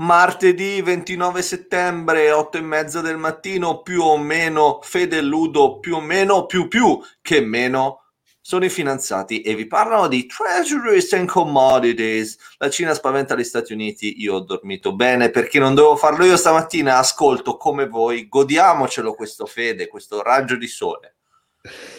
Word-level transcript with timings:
martedì 0.00 0.80
29 0.82 1.42
settembre, 1.42 2.30
8 2.30 2.58
e 2.58 2.62
mezza 2.62 3.00
del 3.00 3.16
mattino, 3.16 3.82
più 3.82 4.02
o 4.02 4.16
meno, 4.18 4.80
Fede 4.82 5.20
Ludo, 5.20 5.78
più 5.78 5.96
o 5.96 6.00
meno, 6.00 6.46
più 6.46 6.68
più 6.68 6.98
che 7.20 7.40
meno, 7.40 8.04
sono 8.40 8.64
i 8.64 8.70
finanziati 8.70 9.42
e 9.42 9.54
vi 9.54 9.66
parlano 9.66 10.08
di 10.08 10.26
treasuries 10.26 11.12
and 11.12 11.28
commodities. 11.28 12.36
La 12.56 12.70
Cina 12.70 12.94
spaventa 12.94 13.36
gli 13.36 13.44
Stati 13.44 13.74
Uniti, 13.74 14.20
io 14.22 14.36
ho 14.36 14.40
dormito 14.40 14.94
bene 14.94 15.30
perché 15.30 15.58
non 15.58 15.74
dovevo 15.74 15.96
farlo 15.96 16.24
io 16.24 16.36
stamattina, 16.36 16.96
ascolto 16.96 17.56
come 17.56 17.86
voi, 17.86 18.26
godiamocelo 18.28 19.14
questo 19.14 19.44
Fede, 19.44 19.86
questo 19.86 20.22
raggio 20.22 20.56
di 20.56 20.66
sole. 20.66 21.16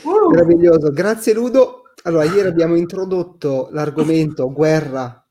Uh. 0.02 0.32
Meraviglioso, 0.32 0.92
grazie 0.92 1.34
Ludo. 1.34 1.84
Allora, 2.04 2.24
ieri 2.24 2.48
abbiamo 2.48 2.76
introdotto 2.76 3.70
l'argomento 3.72 4.52
guerra 4.52 5.24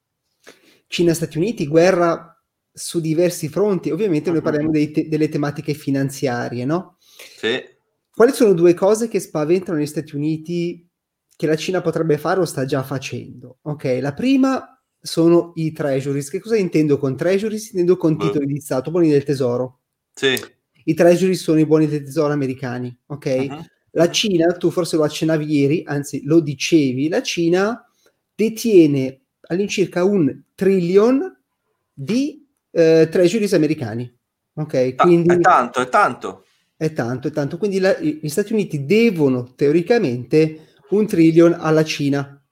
Cina-Stati 0.86 1.36
Uniti, 1.36 1.66
guerra 1.66 2.39
su 2.72 3.00
diversi 3.00 3.48
fronti. 3.48 3.90
Ovviamente 3.90 4.30
noi 4.30 4.42
parliamo 4.42 4.70
te- 4.70 5.08
delle 5.08 5.28
tematiche 5.28 5.74
finanziarie, 5.74 6.64
no? 6.64 6.96
Sì. 7.36 7.62
Quali 8.12 8.32
sono 8.32 8.52
due 8.52 8.74
cose 8.74 9.08
che 9.08 9.20
spaventano 9.20 9.78
gli 9.78 9.86
Stati 9.86 10.14
Uniti 10.14 10.86
che 11.36 11.46
la 11.46 11.56
Cina 11.56 11.80
potrebbe 11.80 12.18
fare 12.18 12.40
o 12.40 12.44
sta 12.44 12.64
già 12.64 12.82
facendo? 12.82 13.58
Ok, 13.62 13.98
la 14.00 14.12
prima 14.12 14.82
sono 15.00 15.52
i 15.54 15.72
treasuries. 15.72 16.28
Che 16.28 16.40
cosa 16.40 16.56
intendo 16.56 16.98
con 16.98 17.16
treasuries? 17.16 17.70
Intendo 17.70 17.96
con 17.96 18.18
titoli 18.18 18.46
di 18.46 18.60
Stato, 18.60 18.90
buoni 18.90 19.08
del 19.08 19.24
tesoro. 19.24 19.80
Sì. 20.12 20.34
I 20.84 20.94
treasuries 20.94 21.40
sono 21.40 21.58
i 21.58 21.66
buoni 21.66 21.86
del 21.86 22.04
tesoro 22.04 22.32
americani, 22.32 22.94
ok? 23.06 23.46
Uh-huh. 23.48 23.64
La 23.92 24.10
Cina, 24.10 24.52
tu 24.52 24.70
forse 24.70 24.96
lo 24.96 25.02
accennavi 25.02 25.44
ieri, 25.50 25.82
anzi 25.84 26.22
lo 26.24 26.40
dicevi, 26.40 27.08
la 27.08 27.22
Cina 27.22 27.84
detiene 28.34 29.22
all'incirca 29.48 30.04
un 30.04 30.42
trillion 30.54 31.20
di 31.92 32.39
eh, 32.70 33.08
treasuries 33.10 33.52
americani. 33.52 34.12
Ok, 34.54 34.94
quindi... 34.96 35.34
È 35.34 35.40
tanto, 35.40 35.80
è 35.80 35.88
tanto. 35.88 36.44
È 36.76 36.92
tanto, 36.92 37.28
è 37.28 37.30
tanto. 37.30 37.58
Quindi 37.58 37.78
la, 37.78 37.98
gli 37.98 38.28
Stati 38.28 38.52
Uniti 38.52 38.84
devono 38.84 39.54
teoricamente 39.54 40.68
un 40.90 41.06
trillion 41.06 41.56
alla 41.58 41.84
Cina. 41.84 42.42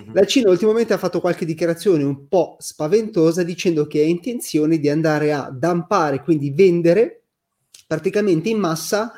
Mm-hmm. 0.00 0.14
La 0.14 0.24
Cina 0.24 0.50
ultimamente 0.50 0.92
ha 0.92 0.98
fatto 0.98 1.20
qualche 1.20 1.44
dichiarazione 1.44 2.02
un 2.02 2.28
po' 2.28 2.56
spaventosa 2.58 3.42
dicendo 3.42 3.86
che 3.86 4.00
ha 4.00 4.04
intenzione 4.04 4.78
di 4.78 4.88
andare 4.88 5.32
a 5.32 5.50
dampare, 5.52 6.22
quindi 6.22 6.50
vendere 6.52 7.24
praticamente 7.86 8.48
in 8.48 8.58
massa 8.58 9.12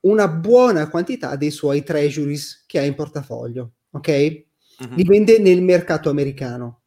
una 0.00 0.28
buona 0.28 0.88
quantità 0.88 1.36
dei 1.36 1.50
suoi 1.50 1.82
treasuries 1.82 2.64
che 2.66 2.78
ha 2.78 2.82
in 2.82 2.94
portafoglio, 2.94 3.72
ok? 3.90 4.08
Mm-hmm. 4.08 4.96
Li 4.96 5.04
vende 5.04 5.38
nel 5.38 5.62
mercato 5.62 6.08
americano. 6.08 6.82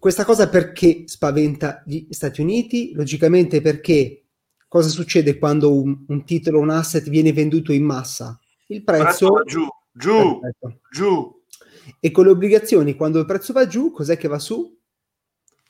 Questa 0.00 0.24
cosa 0.24 0.48
perché 0.48 1.02
spaventa 1.04 1.82
gli 1.84 2.06
Stati 2.08 2.40
Uniti? 2.40 2.92
Logicamente 2.94 3.60
perché 3.60 4.28
cosa 4.66 4.88
succede 4.88 5.36
quando 5.38 5.74
un, 5.74 6.06
un 6.08 6.24
titolo, 6.24 6.58
un 6.58 6.70
asset 6.70 7.06
viene 7.10 7.34
venduto 7.34 7.70
in 7.70 7.84
massa? 7.84 8.40
Il 8.68 8.82
prezzo, 8.82 9.28
va 9.28 9.42
giù, 9.42 9.66
giù, 9.92 10.40
perfetto. 10.40 10.80
giù. 10.90 11.42
E 12.00 12.10
con 12.12 12.24
le 12.24 12.30
obbligazioni, 12.30 12.94
quando 12.94 13.18
il 13.18 13.26
prezzo 13.26 13.52
va 13.52 13.66
giù, 13.66 13.90
cos'è 13.90 14.16
che 14.16 14.26
va 14.26 14.38
su? 14.38 14.74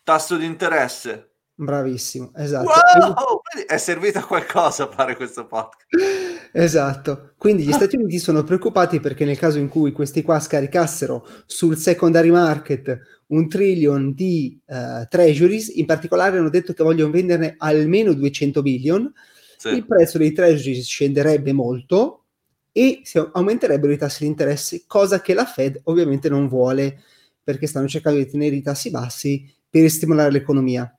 Tasso 0.05 0.37
di 0.37 0.45
interesse. 0.45 1.33
Bravissimo, 1.53 2.31
esatto. 2.37 2.69
Wow! 2.69 3.41
È 3.67 3.79
servito 3.79 4.19
a 4.19 4.25
qualcosa 4.25 4.89
fare 4.89 5.17
questo 5.17 5.45
podcast. 5.45 5.89
Esatto. 6.53 7.33
Quindi 7.37 7.65
gli 7.65 7.73
Stati 7.73 7.97
Uniti 7.97 8.19
sono 8.19 8.43
preoccupati 8.43 9.01
perché 9.01 9.25
nel 9.25 9.39
caso 9.39 9.59
in 9.59 9.69
cui 9.69 9.93
questi 9.93 10.23
qua 10.23 10.41
scaricassero 10.41 11.27
sul 11.47 11.77
secondary 11.77 12.31
market 12.31 12.99
un 13.29 13.49
trillion 13.49 14.13
di 14.13 14.61
uh, 14.67 15.07
treasuries, 15.09 15.69
in 15.69 15.87
particolare 15.87 16.39
hanno 16.39 16.51
detto 16.51 16.73
che 16.73 16.83
vogliono 16.83 17.13
venderne 17.13 17.55
almeno 17.59 18.13
200 18.13 18.63
billion, 18.63 19.13
sì. 19.57 19.69
il 19.69 19.87
prezzo 19.87 20.19
dei 20.19 20.33
treasuries 20.33 20.85
scenderebbe 20.85 21.53
molto 21.53 22.25
e 22.73 23.01
si 23.05 23.19
aumenterebbero 23.19 23.93
i 23.93 23.99
tassi 23.99 24.25
di 24.25 24.29
interesse, 24.29 24.85
cosa 24.87 25.21
che 25.21 25.35
la 25.35 25.45
Fed 25.45 25.81
ovviamente 25.85 26.29
non 26.29 26.49
vuole 26.49 27.03
perché 27.43 27.67
stanno 27.67 27.89
cercando 27.89 28.19
di 28.19 28.29
tenere 28.29 28.57
i 28.57 28.63
tassi 28.63 28.91
bassi 28.91 29.49
per 29.69 29.89
stimolare 29.89 30.31
l'economia. 30.31 30.93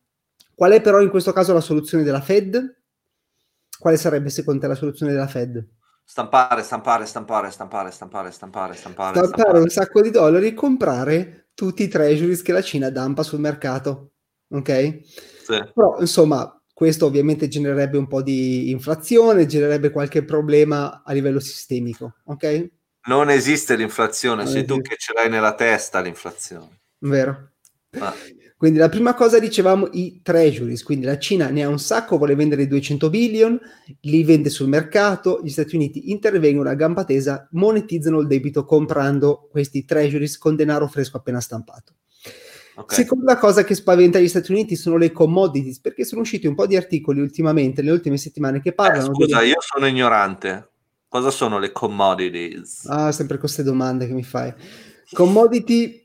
Qual 0.55 0.71
è 0.71 0.81
però 0.81 1.01
in 1.01 1.09
questo 1.09 1.33
caso 1.33 1.53
la 1.53 1.61
soluzione 1.61 2.03
della 2.03 2.21
Fed? 2.21 2.80
Quale 3.81 3.97
sarebbe 3.97 4.29
secondo 4.29 4.61
te 4.61 4.67
la 4.67 4.75
soluzione 4.75 5.11
della 5.11 5.25
Fed? 5.25 5.65
Stampare, 6.03 6.61
stampare, 6.61 7.07
stampare, 7.07 7.49
stampare, 7.49 7.89
stampare, 7.89 8.31
stampare, 8.31 8.75
stampare. 8.75 9.17
Stampare, 9.17 9.57
un 9.57 9.69
sacco 9.69 10.01
di 10.01 10.11
dollari 10.11 10.49
e 10.49 10.53
comprare 10.53 11.47
tutti 11.55 11.81
i 11.81 11.87
treasuries 11.87 12.43
che 12.43 12.51
la 12.51 12.61
Cina 12.61 12.91
dampa 12.91 13.23
sul 13.23 13.39
mercato. 13.39 14.11
Ok? 14.49 14.99
Sì. 15.03 15.71
Però, 15.73 15.99
insomma, 15.99 16.61
questo 16.71 17.07
ovviamente 17.07 17.47
genererebbe 17.47 17.97
un 17.97 18.05
po' 18.05 18.21
di 18.21 18.69
inflazione, 18.69 19.47
genererebbe 19.47 19.89
qualche 19.89 20.23
problema 20.23 21.01
a 21.03 21.11
livello 21.11 21.39
sistemico. 21.39 22.17
Ok? 22.25 22.69
Non 23.07 23.31
esiste 23.31 23.75
l'inflazione, 23.75 24.43
non 24.43 24.45
sei 24.45 24.57
esiste. 24.57 24.75
tu 24.75 24.81
che 24.81 24.95
ce 24.95 25.13
l'hai 25.13 25.27
nella 25.27 25.55
testa 25.55 26.01
l'inflazione. 26.01 26.81
Vero. 26.99 27.50
Ah. 27.99 28.13
Quindi 28.61 28.77
la 28.77 28.89
prima 28.89 29.15
cosa 29.15 29.39
dicevamo 29.39 29.89
i 29.93 30.21
treasuries, 30.21 30.83
quindi 30.83 31.05
la 31.05 31.17
Cina 31.17 31.49
ne 31.49 31.63
ha 31.63 31.67
un 31.67 31.79
sacco, 31.79 32.17
vuole 32.17 32.35
vendere 32.35 32.67
200 32.67 33.09
billion, 33.09 33.59
li 34.01 34.23
vende 34.23 34.49
sul 34.49 34.67
mercato, 34.67 35.41
gli 35.43 35.49
Stati 35.49 35.75
Uniti 35.75 36.11
intervengono 36.11 36.69
a 36.69 36.75
gamba 36.75 37.03
tesa, 37.03 37.47
monetizzano 37.53 38.19
il 38.19 38.27
debito 38.27 38.63
comprando 38.63 39.47
questi 39.49 39.83
treasuries 39.83 40.37
con 40.37 40.55
denaro 40.55 40.87
fresco 40.87 41.17
appena 41.17 41.41
stampato. 41.41 41.95
Okay. 42.75 42.99
Seconda 42.99 43.37
cosa 43.37 43.63
che 43.63 43.73
spaventa 43.73 44.19
gli 44.19 44.27
Stati 44.27 44.51
Uniti 44.51 44.75
sono 44.75 44.97
le 44.97 45.11
commodities, 45.11 45.79
perché 45.79 46.05
sono 46.05 46.21
usciti 46.21 46.45
un 46.45 46.53
po' 46.53 46.67
di 46.67 46.75
articoli 46.75 47.19
ultimamente, 47.19 47.81
nelle 47.81 47.95
ultime 47.95 48.17
settimane, 48.17 48.61
che 48.61 48.73
parlano... 48.73 49.09
Eh, 49.09 49.13
scusa, 49.15 49.39
delle... 49.39 49.49
io 49.49 49.59
sono 49.59 49.87
ignorante. 49.87 50.69
Cosa 51.07 51.31
sono 51.31 51.57
le 51.57 51.71
commodities? 51.71 52.85
Ah, 52.85 53.11
sempre 53.11 53.39
queste 53.39 53.63
domande 53.63 54.05
che 54.05 54.13
mi 54.13 54.23
fai. 54.23 54.53
Commodity 55.11 56.00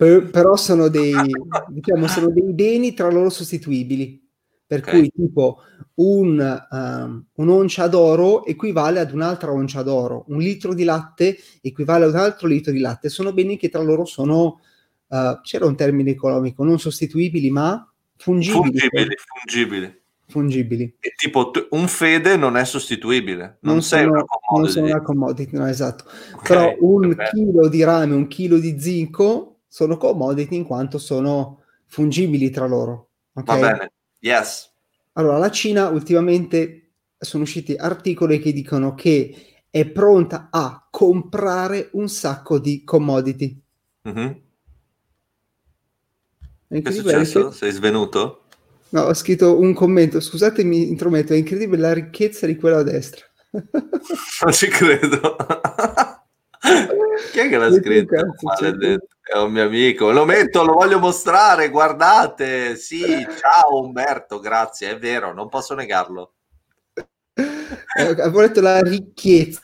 per, 0.00 0.30
però 0.32 0.56
sono 0.56 0.88
dei, 0.88 1.12
diciamo, 1.68 2.06
sono 2.06 2.30
dei 2.30 2.54
beni 2.54 2.94
tra 2.94 3.10
loro 3.10 3.28
sostituibili. 3.28 4.18
Per 4.66 4.78
okay. 4.78 5.00
cui, 5.00 5.10
tipo, 5.10 5.58
un, 5.94 6.66
um, 6.70 7.24
un'oncia 7.34 7.88
d'oro 7.88 8.44
equivale 8.44 9.00
ad 9.00 9.12
un'altra 9.12 9.52
oncia 9.52 9.82
d'oro, 9.82 10.24
un 10.28 10.38
litro 10.38 10.74
di 10.74 10.84
latte 10.84 11.36
equivale 11.60 12.04
ad 12.04 12.12
un 12.12 12.20
altro 12.20 12.46
litro 12.46 12.70
di 12.70 12.78
latte. 12.78 13.08
Sono 13.08 13.32
beni 13.32 13.56
che 13.58 13.68
tra 13.68 13.82
loro 13.82 14.04
sono, 14.04 14.60
uh, 15.08 15.40
c'era 15.42 15.66
un 15.66 15.74
termine 15.74 16.12
economico, 16.12 16.62
non 16.62 16.78
sostituibili, 16.78 17.50
ma 17.50 17.84
fungibili. 18.16 18.78
Fungibili, 18.78 19.16
fungibili. 19.26 19.98
Fungibili. 20.28 20.96
E 21.00 21.14
tipo, 21.16 21.50
un 21.70 21.88
fede 21.88 22.36
non 22.36 22.56
è 22.56 22.64
sostituibile, 22.64 23.58
non, 23.62 23.74
non 23.74 23.82
sei 23.82 24.04
sono, 24.04 24.12
una 24.12 24.24
commodity. 24.24 24.60
Non 24.60 24.68
sono 24.68 24.86
una 24.86 25.02
commodity, 25.02 25.56
no, 25.56 25.66
esatto. 25.66 26.04
Okay, 26.34 26.46
Però 26.46 26.76
un 26.78 27.08
vabbè. 27.08 27.30
chilo 27.30 27.68
di 27.68 27.82
rame, 27.82 28.14
un 28.14 28.28
chilo 28.28 28.58
di 28.58 28.78
zinco 28.78 29.49
sono 29.70 29.96
commodity 29.96 30.56
in 30.56 30.64
quanto 30.64 30.98
sono 30.98 31.62
fungibili 31.86 32.50
tra 32.50 32.66
loro. 32.66 33.10
Okay? 33.34 33.60
Va 33.60 33.70
bene, 33.70 33.92
yes. 34.18 34.68
Allora, 35.12 35.38
la 35.38 35.50
Cina 35.50 35.88
ultimamente 35.88 36.90
sono 37.16 37.44
usciti 37.44 37.76
articoli 37.76 38.40
che 38.40 38.52
dicono 38.52 38.94
che 38.96 39.62
è 39.70 39.86
pronta 39.86 40.48
a 40.50 40.88
comprare 40.90 41.90
un 41.92 42.08
sacco 42.08 42.58
di 42.58 42.82
commodity. 42.82 43.62
Mm-hmm. 44.08 44.30
Che 46.68 46.82
è 46.82 46.90
successo? 46.90 47.52
Sei 47.52 47.70
svenuto? 47.70 48.46
No, 48.88 49.02
ho 49.02 49.14
scritto 49.14 49.56
un 49.56 49.72
commento, 49.72 50.18
scusatemi, 50.18 50.88
intrometto, 50.88 51.32
è 51.32 51.36
incredibile 51.36 51.82
la 51.82 51.92
ricchezza 51.92 52.46
di 52.46 52.56
quella 52.56 52.78
a 52.78 52.82
destra. 52.82 53.24
non 54.42 54.52
ci 54.52 54.66
credo. 54.66 55.36
Chi 57.32 57.38
è 57.38 57.48
che 57.48 57.56
l'ha 57.56 57.72
scritto? 57.72 58.14
È 58.14 59.36
un 59.38 59.52
mio 59.52 59.64
amico. 59.64 60.10
Lo 60.10 60.24
metto, 60.24 60.64
lo 60.64 60.72
voglio 60.72 60.98
mostrare. 60.98 61.68
Guardate. 61.70 62.76
Sì, 62.76 63.04
ciao 63.38 63.82
Umberto, 63.84 64.40
grazie. 64.40 64.90
È 64.90 64.98
vero, 64.98 65.32
non 65.32 65.48
posso 65.48 65.74
negarlo. 65.74 66.34
Eh, 67.34 68.02
avevo 68.02 68.40
detto 68.42 68.60
la 68.60 68.80
ricchezza. 68.80 69.62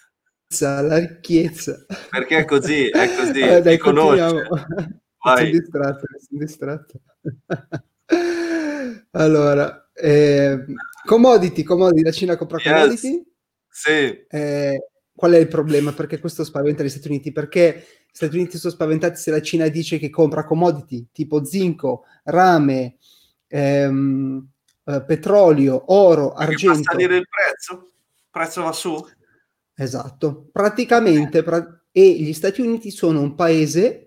La 0.82 0.98
ricchezza. 0.98 1.84
Perché 2.10 2.38
è 2.38 2.44
così, 2.44 2.88
è 2.88 3.14
così. 3.16 3.40
Eh, 3.40 3.60
dai, 3.62 3.78
conosce. 3.78 4.46
Sono 5.18 5.50
distratto, 5.50 6.06
sono 6.28 6.40
distratto. 6.44 7.00
allora, 9.12 9.90
eh, 9.92 10.64
commodity, 11.04 11.62
commodity, 11.64 12.02
la 12.02 12.12
Cina 12.12 12.36
compra 12.36 12.58
yes. 12.58 12.72
commodity? 12.72 13.32
Sì. 13.68 14.24
Eh, 14.28 14.88
qual 15.16 15.32
è 15.32 15.38
il 15.38 15.48
problema? 15.48 15.92
Perché 15.92 16.20
questo 16.20 16.44
spaventa 16.44 16.84
gli 16.84 16.88
Stati 16.88 17.08
Uniti? 17.08 17.32
Perché 17.32 17.86
gli 18.06 18.14
Stati 18.14 18.36
Uniti 18.36 18.58
sono 18.58 18.72
spaventati 18.72 19.18
se 19.18 19.30
la 19.32 19.40
Cina 19.40 19.66
dice 19.68 19.98
che 19.98 20.10
compra 20.10 20.44
commodity 20.44 21.08
tipo 21.10 21.44
zinco, 21.44 22.04
rame, 22.24 22.98
ehm, 23.48 24.46
eh, 24.84 25.04
petrolio, 25.04 25.92
oro, 25.92 26.32
Perché 26.34 26.52
argento. 26.52 26.82
Fa 26.82 26.92
salire 26.92 27.16
il 27.16 27.26
prezzo? 27.28 27.90
Il 28.14 28.28
prezzo 28.30 28.62
va 28.62 28.72
su? 28.72 29.04
Esatto. 29.74 30.48
Praticamente, 30.52 31.42
pra- 31.42 31.80
e 31.90 32.10
gli 32.12 32.32
Stati 32.32 32.60
Uniti 32.60 32.90
sono 32.90 33.20
un 33.20 33.34
paese 33.34 34.02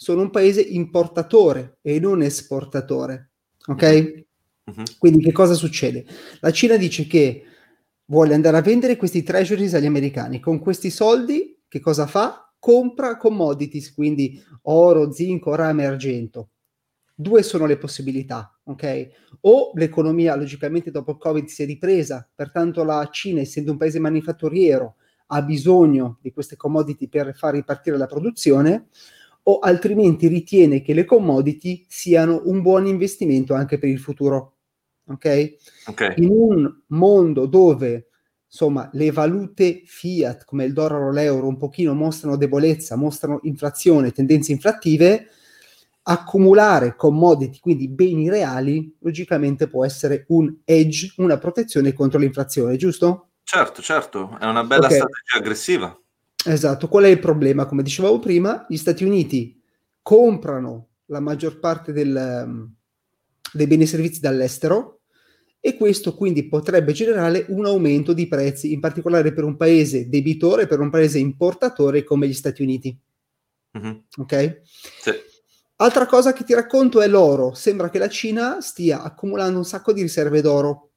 sono 0.00 0.22
un 0.22 0.30
paese 0.30 0.62
importatore 0.62 1.76
e 1.82 2.00
non 2.00 2.22
esportatore. 2.22 3.32
Ok? 3.66 4.24
Uh-huh. 4.64 4.82
Quindi 4.98 5.22
che 5.22 5.30
cosa 5.30 5.52
succede? 5.52 6.06
La 6.40 6.50
Cina 6.52 6.78
dice 6.78 7.06
che 7.06 7.44
vuole 8.10 8.34
andare 8.34 8.56
a 8.56 8.62
vendere 8.62 8.96
questi 8.96 9.22
treasuries 9.22 9.74
agli 9.74 9.86
americani. 9.86 10.40
Con 10.40 10.58
questi 10.58 10.90
soldi, 10.90 11.62
che 11.68 11.80
cosa 11.80 12.06
fa? 12.06 12.52
Compra 12.58 13.16
commodities, 13.16 13.94
quindi 13.94 14.42
oro, 14.62 15.12
zinco, 15.12 15.54
rame, 15.54 15.86
argento. 15.86 16.50
Due 17.14 17.42
sono 17.42 17.66
le 17.66 17.78
possibilità, 17.78 18.58
ok? 18.64 19.08
O 19.42 19.70
l'economia, 19.74 20.34
logicamente, 20.34 20.90
dopo 20.90 21.12
il 21.12 21.18
Covid 21.18 21.46
si 21.46 21.62
è 21.62 21.66
ripresa, 21.66 22.28
pertanto 22.34 22.82
la 22.82 23.08
Cina, 23.10 23.40
essendo 23.40 23.70
un 23.70 23.76
paese 23.78 24.00
manifatturiero, 24.00 24.96
ha 25.26 25.42
bisogno 25.42 26.18
di 26.20 26.32
queste 26.32 26.56
commodity 26.56 27.08
per 27.08 27.34
far 27.36 27.54
ripartire 27.54 27.96
la 27.96 28.06
produzione, 28.06 28.88
o 29.44 29.60
altrimenti 29.60 30.26
ritiene 30.26 30.82
che 30.82 30.94
le 30.94 31.04
commodity 31.04 31.84
siano 31.88 32.42
un 32.44 32.60
buon 32.60 32.86
investimento 32.86 33.54
anche 33.54 33.78
per 33.78 33.88
il 33.88 34.00
futuro. 34.00 34.56
Ok? 35.10 35.56
okay. 35.86 36.14
In 36.16 36.28
un 36.30 36.80
mondo 36.88 37.46
dove 37.46 38.06
insomma 38.46 38.90
le 38.94 39.12
valute 39.12 39.82
fiat 39.84 40.44
come 40.44 40.64
il 40.64 40.72
dollaro 40.72 41.06
o 41.06 41.10
l'euro 41.10 41.46
un 41.46 41.56
pochino 41.56 41.94
mostrano 41.94 42.36
debolezza, 42.36 42.96
mostrano 42.96 43.40
inflazione, 43.42 44.10
tendenze 44.10 44.52
inflattive, 44.52 45.28
accumulare 46.02 46.96
commodity, 46.96 47.60
quindi 47.60 47.88
beni 47.88 48.28
reali, 48.28 48.96
logicamente 49.00 49.68
può 49.68 49.84
essere 49.84 50.24
un 50.28 50.52
edge, 50.64 51.12
una 51.18 51.38
protezione 51.38 51.92
contro 51.92 52.18
l'inflazione, 52.18 52.76
giusto? 52.76 53.28
Certo, 53.44 53.82
certo, 53.82 54.36
è 54.40 54.46
una 54.46 54.64
bella 54.64 54.86
okay. 54.86 54.96
strategia 54.96 55.38
aggressiva. 55.38 56.00
Esatto, 56.44 56.88
qual 56.88 57.04
è 57.04 57.08
il 57.08 57.18
problema? 57.18 57.66
Come 57.66 57.82
dicevamo 57.82 58.18
prima, 58.18 58.64
gli 58.68 58.76
Stati 58.76 59.04
Uniti 59.04 59.60
comprano 60.02 60.88
la 61.06 61.20
maggior 61.20 61.58
parte 61.58 61.92
del, 61.92 62.16
ehm, 62.16 62.74
dei 63.52 63.66
beni 63.66 63.82
e 63.82 63.86
servizi 63.86 64.20
dall'estero 64.20 64.99
e 65.60 65.76
questo 65.76 66.14
quindi 66.14 66.48
potrebbe 66.48 66.92
generare 66.92 67.44
un 67.48 67.66
aumento 67.66 68.12
di 68.12 68.26
prezzi, 68.26 68.72
in 68.72 68.80
particolare 68.80 69.32
per 69.32 69.44
un 69.44 69.56
paese 69.56 70.08
debitore, 70.08 70.66
per 70.66 70.80
un 70.80 70.90
paese 70.90 71.18
importatore 71.18 72.02
come 72.02 72.26
gli 72.26 72.32
Stati 72.32 72.62
Uniti. 72.62 72.96
Mm-hmm. 73.78 73.96
Ok? 74.16 74.60
Sì. 75.00 75.12
Altra 75.76 76.06
cosa 76.06 76.32
che 76.32 76.44
ti 76.44 76.54
racconto 76.54 77.00
è 77.00 77.08
l'oro. 77.08 77.54
Sembra 77.54 77.90
che 77.90 77.98
la 77.98 78.08
Cina 78.08 78.60
stia 78.60 79.02
accumulando 79.02 79.58
un 79.58 79.64
sacco 79.64 79.92
di 79.92 80.02
riserve 80.02 80.40
d'oro 80.40 80.90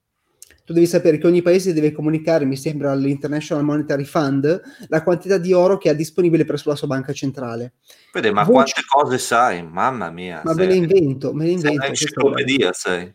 tu 0.65 0.71
devi 0.71 0.88
sapere 0.88 1.18
che 1.18 1.27
ogni 1.27 1.42
paese 1.42 1.74
deve 1.74 1.92
comunicare, 1.92 2.45
mi 2.45 2.56
sembra, 2.56 2.92
all'International 2.92 3.65
Monetary 3.65 4.06
Fund 4.06 4.62
la 4.88 5.04
quantità 5.04 5.38
di 5.38 5.51
oro 5.51 5.77
che 5.77 5.89
ha 5.89 5.94
disponibile 5.94 6.45
presso 6.45 6.69
la 6.69 6.75
sua 6.75 6.88
banca 6.88 7.12
centrale. 7.12 7.74
Vede, 8.13 8.31
ma 8.31 8.44
Voce... 8.44 8.54
quante 8.54 8.81
cose 8.88 9.18
sai, 9.18 9.62
mamma 9.62 10.10
mia. 10.10 10.42
Ma 10.45 10.54
me 10.54 10.65
le 10.65 10.75
invento, 10.75 11.33
me 11.33 11.45
le 11.45 11.51
invento. 11.51 11.68
Sei 11.68 11.77
un'enciclopedia, 11.77 12.71
sei. 12.71 13.13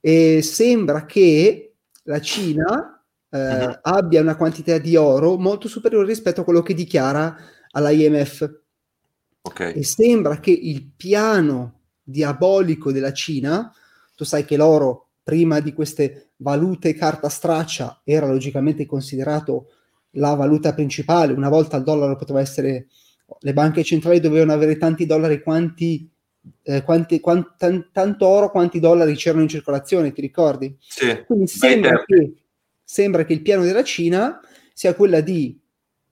E 0.00 0.42
sembra 0.42 1.04
che 1.06 1.74
la 2.04 2.20
Cina 2.20 3.02
eh, 3.28 3.64
uh-huh. 3.64 3.78
abbia 3.82 4.20
una 4.20 4.36
quantità 4.36 4.78
di 4.78 4.96
oro 4.96 5.36
molto 5.36 5.68
superiore 5.68 6.06
rispetto 6.06 6.40
a 6.40 6.44
quello 6.44 6.62
che 6.62 6.74
dichiara 6.74 7.36
all'IMF. 7.70 8.58
Okay. 9.42 9.74
E 9.74 9.84
sembra 9.84 10.40
che 10.40 10.50
il 10.50 10.90
piano 10.96 11.80
diabolico 12.02 12.92
della 12.92 13.12
Cina, 13.12 13.72
tu 14.14 14.24
sai 14.24 14.44
che 14.44 14.56
l'oro 14.56 15.08
prima 15.22 15.60
di 15.60 15.72
queste 15.72 16.32
valute 16.36 16.94
carta 16.94 17.28
straccia 17.28 18.00
era 18.04 18.26
logicamente 18.26 18.86
considerato 18.86 19.70
la 20.14 20.34
valuta 20.34 20.74
principale, 20.74 21.32
una 21.32 21.48
volta 21.48 21.76
il 21.76 21.84
dollaro 21.84 22.16
poteva 22.16 22.40
essere, 22.40 22.88
le 23.38 23.52
banche 23.52 23.84
centrali 23.84 24.18
dovevano 24.18 24.52
avere 24.52 24.76
tanti 24.76 25.06
dollari 25.06 25.40
quanti, 25.40 26.10
eh, 26.62 26.82
quanti, 26.82 27.20
quant, 27.20 27.54
tan, 27.56 27.90
tanto 27.92 28.26
oro 28.26 28.50
quanti 28.50 28.80
dollari 28.80 29.14
c'erano 29.14 29.42
in 29.42 29.48
circolazione, 29.48 30.12
ti 30.12 30.20
ricordi? 30.20 30.76
Sì. 30.78 31.24
Quindi 31.26 31.46
sembra 31.46 32.02
che, 32.04 32.34
sembra 32.82 33.24
che 33.24 33.32
il 33.32 33.42
piano 33.42 33.62
della 33.62 33.84
Cina 33.84 34.40
sia 34.72 34.94
quella 34.94 35.20
di, 35.20 35.58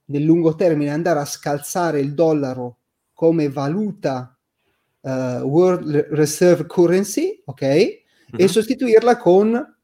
nel 0.06 0.22
lungo 0.22 0.54
termine, 0.54 0.90
andare 0.90 1.20
a 1.20 1.24
scalzare 1.24 2.00
il 2.00 2.14
dollaro 2.14 2.78
come 3.12 3.48
valuta 3.48 4.36
uh, 5.00 5.10
World 5.10 6.08
Reserve 6.10 6.66
Currency, 6.66 7.42
ok? 7.44 8.06
mm-hmm. 8.32 8.44
e 8.44 8.48
sostituirla 8.48 9.16
con 9.16 9.76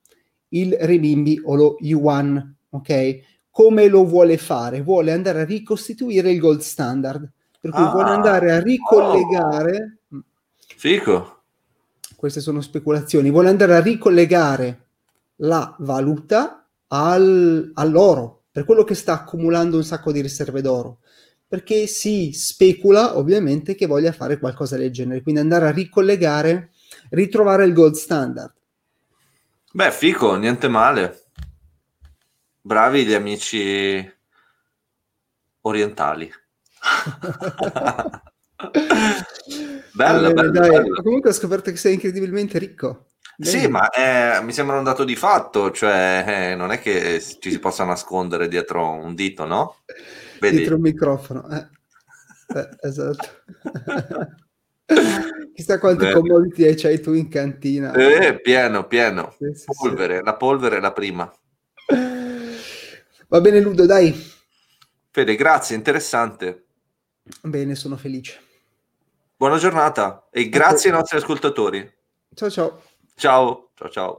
il 0.48 0.76
renminbi 0.78 1.40
o 1.44 1.54
lo 1.54 1.76
yuan, 1.80 2.56
ok? 2.70 3.20
Come 3.50 3.88
lo 3.88 4.04
vuole 4.04 4.36
fare? 4.36 4.82
Vuole 4.82 5.12
andare 5.12 5.40
a 5.40 5.44
ricostituire 5.44 6.30
il 6.30 6.38
gold 6.38 6.60
standard, 6.60 7.28
per 7.60 7.70
cui 7.70 7.82
ah, 7.82 7.90
vuole 7.90 8.10
andare 8.10 8.52
a 8.52 8.60
ricollegare... 8.60 9.98
Oh. 10.12 10.22
Fico. 10.84 11.44
Queste 12.14 12.42
sono 12.42 12.60
speculazioni. 12.60 13.30
Vuole 13.30 13.48
andare 13.48 13.74
a 13.74 13.80
ricollegare 13.80 14.88
la 15.36 15.74
valuta 15.78 16.68
al, 16.88 17.70
all'oro, 17.72 18.42
per 18.50 18.66
quello 18.66 18.84
che 18.84 18.94
sta 18.94 19.14
accumulando 19.14 19.78
un 19.78 19.84
sacco 19.84 20.12
di 20.12 20.20
riserve 20.20 20.60
d'oro 20.60 20.98
perché 21.48 21.86
si 21.86 22.32
specula 22.32 23.16
ovviamente 23.16 23.74
che 23.74 23.86
voglia 23.86 24.12
fare 24.12 24.38
qualcosa 24.38 24.76
del 24.76 24.90
genere, 24.90 25.22
quindi 25.22 25.40
andare 25.40 25.68
a 25.68 25.70
ricollegare 25.70 26.72
ritrovare 27.10 27.64
il 27.64 27.72
gold 27.72 27.94
standard. 27.94 28.52
Beh, 29.72 29.90
fico, 29.90 30.34
niente 30.34 30.68
male. 30.68 31.22
Bravi 32.60 33.06
gli 33.06 33.14
amici 33.14 34.12
orientali. 35.62 36.28
bella, 39.94 40.32
bella, 40.32 40.50
dai, 40.50 40.70
bella. 40.70 41.02
Comunque 41.02 41.30
ho 41.30 41.32
scoperto 41.32 41.70
che 41.70 41.76
sei 41.76 41.94
incredibilmente 41.94 42.58
ricco. 42.58 43.06
Bene. 43.36 43.50
Sì, 43.50 43.66
ma 43.66 43.88
eh, 43.90 44.40
mi 44.42 44.52
sembra 44.52 44.78
un 44.78 44.84
dato 44.84 45.02
di 45.02 45.16
fatto, 45.16 45.72
cioè 45.72 46.24
eh, 46.26 46.54
non 46.54 46.70
è 46.70 46.78
che 46.78 47.20
ci 47.40 47.50
si 47.50 47.58
possa 47.58 47.84
nascondere 47.84 48.46
dietro 48.46 48.88
un 48.90 49.14
dito, 49.14 49.44
no? 49.44 49.78
Vedi? 50.38 50.58
Dietro 50.58 50.76
un 50.76 50.82
microfono. 50.82 51.48
Eh. 51.48 51.66
Eh, 52.56 52.68
esatto. 52.82 53.28
Chissà 55.54 55.78
quanti 55.78 56.04
Beh. 56.04 56.12
commodity 56.12 56.74
c'hai 56.74 57.00
tu 57.00 57.12
in 57.12 57.28
cantina. 57.28 57.92
Eh, 57.92 58.40
pieno, 58.40 58.86
pieno. 58.86 59.34
Sì, 59.38 59.52
sì, 59.54 59.66
polvere, 59.66 60.18
sì. 60.18 60.24
la 60.24 60.34
polvere 60.36 60.76
è 60.76 60.80
la 60.80 60.92
prima. 60.92 61.32
Va 63.28 63.40
bene 63.40 63.60
Ludo, 63.60 63.86
dai. 63.86 64.14
Fede, 65.10 65.34
grazie, 65.34 65.74
interessante. 65.76 66.66
Bene, 67.42 67.74
sono 67.74 67.96
felice. 67.96 68.38
Buona 69.36 69.58
giornata 69.58 70.28
e 70.30 70.48
grazie 70.48 70.90
ai 70.90 70.96
nostri 70.96 71.18
ascoltatori. 71.18 71.92
Ciao 72.34 72.50
ciao. 72.50 72.82
Ciao, 73.16 73.70
ciao 73.74 73.90
ciao. 73.90 74.18